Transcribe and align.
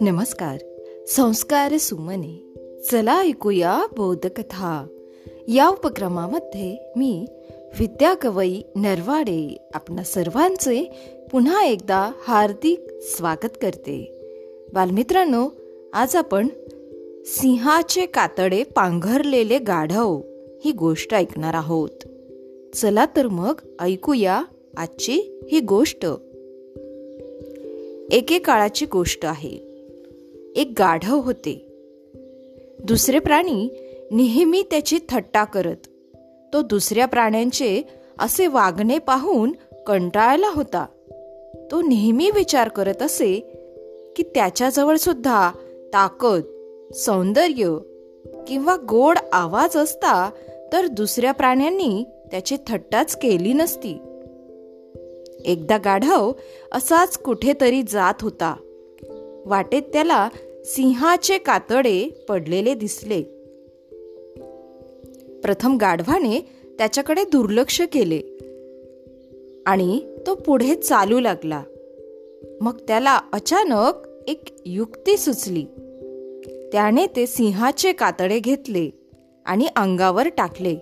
नमस्कार. 0.00 0.56
संस्कार 1.06 1.76
सुमने. 1.76 2.54
चला 2.90 3.22
ऐकूया 3.22 3.86
बोधकथा. 3.96 4.86
या 5.48 5.68
उपक्रमामध्ये 5.68 6.92
मी 6.96 7.26
विद्या 7.78 8.14
कवई 8.14 8.62
नरवाडे 8.76 9.68
आपणा 9.74 10.02
सर्वांचे 10.02 10.90
पुन्हा 11.32 11.64
एकदा 11.64 12.12
हार्दिक 12.22 12.80
स्वागत 13.00 13.48
करते. 13.62 14.20
बालमित्रांनो 14.72 15.48
आज 15.92 16.16
आपण 16.16 16.48
सिंहाचे 17.26 18.06
कातडे 18.06 18.62
पांघरलेले 18.62 19.58
गाढव 19.58 20.20
ही 20.64 20.72
गोष्ट 20.72 21.14
ऐकणार 21.14 21.54
आहोत. 21.54 21.90
चला 22.74 23.06
तर 23.16 23.26
मग 23.26 23.54
ऐकूया 23.80 24.42
आजची 24.76 25.40
ही 25.52 25.60
गोष्ट. 25.60 26.06
एके 28.10 28.38
काळाची 28.38 28.86
गोष्ट 28.86 29.24
आहे. 29.24 29.72
एक 30.56 30.72
गाढव 30.78 31.20
होते. 31.20 31.66
दुसरे 32.84 33.18
प्राणी 33.18 33.68
नेहमी 34.10 34.62
त्याची 34.62 34.98
थट्टा 35.08 35.44
करत. 35.44 35.86
तो 36.52 36.62
दुसऱ्या 36.62 37.06
प्राण्यांचे 37.06 37.82
असे 38.18 38.46
वागणे 38.46 38.98
पाहून 38.98 39.52
कंटाळला 39.86 40.48
होता. 40.54 40.86
तो 41.70 41.82
नेहमी 41.82 42.30
विचार 42.30 42.68
करत 42.68 43.02
असे 43.02 43.40
की 44.16 44.22
त्याच्याजवळ 44.22 44.96
सुद्धा 44.96 45.50
ताकद 45.92 46.40
सौंदर्य 46.94 47.78
किंवा 48.48 48.76
गोड 48.88 49.18
आवाज 49.32 49.76
असता 49.76 50.30
तर 50.72 50.86
दुसऱ्या 50.86 51.32
प्राण्यांनी 51.32 52.04
त्याची 52.30 52.56
थट्टाच 52.66 53.16
केली 53.16 53.52
नसती. 53.52 53.98
एकदा 55.44 55.78
गाढव 55.78 56.32
असाच 56.72 57.18
कुठेतरी 57.18 57.82
जात 57.82 58.14
होता. 58.20 58.56
वाटेत 59.46 59.82
त्याला 59.82 60.28
सिंहाचे 60.64 61.38
कातडे 61.38 62.08
पडलेले 62.28 62.74
दिसले. 62.74 63.22
प्रथम 65.40 65.76
गाढवाने 65.76 66.40
त्याच्याकडे 66.78 67.24
दुर्लक्ष 67.24 67.82
केले 67.82 68.20
आणि 69.66 70.16
तो 70.26 70.34
पुढे 70.34 70.74
चालू 70.74 71.20
लागला. 71.20 71.62
मग 72.60 72.78
त्याला 72.88 73.20
अचानक 73.32 73.92
एक 74.28 74.42
युक्ती 74.66 75.16
सुचली. 75.16 75.64
त्याने 76.72 77.06
ते 77.06 77.26
सिंहाचे 77.26 77.92
कातडे 77.92 78.38
घेतले 78.38 78.90
आणि 79.46 79.66
अंगावर 79.76 80.28
टाकले. 80.28 80.74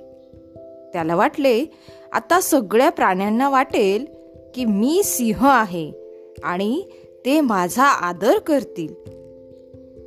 त्याला 0.92 1.14
वाटले 1.14 1.64
आता 2.12 2.40
सगळ्या 2.40 2.90
प्राण्यांना 2.90 3.48
वाटेल 3.48 4.19
की 4.54 4.64
मी 4.64 5.02
सिंह 5.04 5.46
आहे 5.46 5.92
आणि 6.42 6.82
ते 7.24 7.40
माझा 7.40 7.84
आदर 7.84 8.38
करतील. 8.38 8.94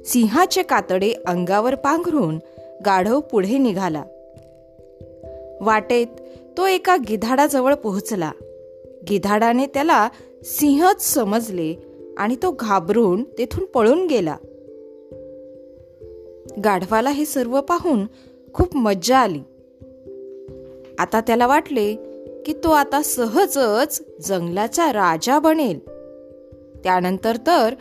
सिंहाचे 0.03 0.63
कातडे 0.63 1.13
अंगावर 1.27 1.75
पांघरून 1.75 2.39
गाढव 2.85 3.19
पुढे 3.19 3.58
निघाला. 3.58 4.03
वाटेत 5.61 6.08
तो 6.58 6.67
एका 6.67 6.97
गिधाडाजवळ 7.09 7.73
पोहोचला. 7.73 8.31
गिधाडाने 9.09 9.66
त्याला 9.66 10.09
सिंहच 10.44 11.13
समजले 11.13 11.75
आणि 12.17 12.35
तो 12.35 12.55
घाबरून 12.59 13.23
तेथून 13.23 13.66
पळून 13.66 14.07
गेला. 14.07 14.38
गाढवाला 16.66 17.09
हे 17.09 17.25
सर्व 17.25 17.61
पाहून 17.61 18.05
खूप 18.53 18.75
मज्जा 18.75 19.17
आली. 19.17 19.39
आता 21.00 21.22
त्याला 21.22 21.47
वाटले 21.47 21.95
की 22.45 22.53
तो 22.63 22.72
आता 22.72 23.02
सहजच 23.02 24.03
जंगलाचा 24.27 24.94
राजा 24.94 25.39
बनेल. 25.39 25.80
त्यानंतर 26.83 27.38
तर 27.47 27.75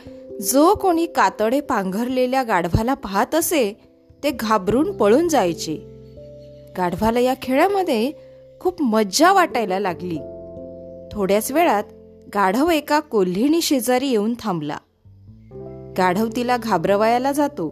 जो 0.52 0.74
कोणी 0.74 1.06
कातडे 1.06 1.60
पांघरलेल्या 1.60 2.42
गाढवाला 2.42 2.94
पाहत 2.94 3.34
असे 3.34 3.72
ते 4.24 4.30
घाबरून 4.30 4.92
पळून 4.92 5.28
जायचे. 5.28 5.74
गाढवाला 6.76 7.20
या 7.20 7.34
खेळामध्ये 7.42 8.12
खूप 8.60 8.82
मज्जा 8.82 9.32
वाटायला 9.32 9.78
लागली. 9.78 10.18
थोड्याच 11.12 11.52
वेळात 11.52 11.84
गाढव 12.34 12.70
एका 12.70 13.00
कोल्हिणी 13.00 13.62
शेजारी 13.62 14.08
येऊन 14.08 14.34
थांबला. 14.38 14.76
गाढव 15.98 16.28
तिला 16.36 16.56
घाबरवायला 16.56 17.32
जातो. 17.32 17.68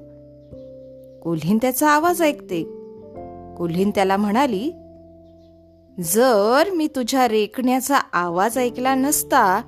कोल्हीन 1.22 1.59
त्याचा 1.62 1.88
आवाज 1.88 2.22
ऐकते. 2.22 2.62
कोल्हीन 3.59 3.91
त्याला 3.91 4.16
म्हणाली 4.16 4.72
जर 5.99 6.71
मी 6.71 6.87
तुझ्या 6.87 7.28
रेकण्याचा 7.28 7.97
आवाज 7.97 8.59
ऐकला 8.59 8.95
नसता 8.95 9.61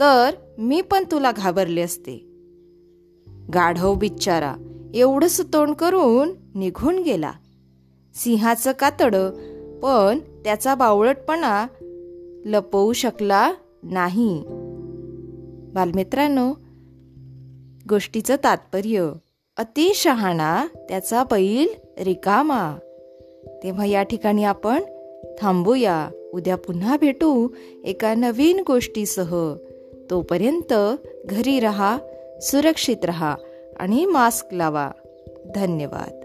तर 0.00 0.30
मी 0.58 0.80
पण 0.80 1.04
तुला 1.10 1.32
घाबरले 1.32 1.80
असते. 1.80 2.16
गाढव 3.54 3.94
बिच्चारा 3.94 4.54
एवढंच 4.94 5.40
तोंड 5.40 5.74
करून 5.74 6.30
निघून 6.54 6.98
गेला. 6.98 7.32
सिंहाचं 8.14 8.72
कातड 8.72 9.16
पण 9.82 10.18
त्याचा 10.18 10.74
बावळटपणा 10.74 11.66
लपवू 12.44 12.92
शकला 12.92 13.52
नाही. 13.82 14.44
बालमित्रांनो 15.74 16.52
गोष्टीचं 17.88 18.36
तात्पर्य 18.44 19.12
अति 19.56 19.92
शहाणा 19.94 20.66
त्याचा 20.88 21.24
बैल 21.24 21.68
रिकामा. 21.98 22.76
तेव्हा 23.62 23.86
या 23.86 24.02
ठिकाणी 24.02 24.44
आपण 24.44 24.82
थांबूया 25.40 26.10
उद्या 26.34 26.56
पुन्हा 26.56 26.96
भेटू 26.96 27.48
एका 27.84 28.14
नवीन 28.14 28.62
गोष्टीसह. 28.66 29.54
तोपर्यंत 30.10 30.72
घरी 31.26 31.60
रहा 31.60 31.98
सुरक्षित 32.40 33.04
रहा 33.04 33.36
आणि 33.76 34.06
मास्क 34.06 34.54
लावा. 34.54 34.90
धन्यवाद. 35.54 36.21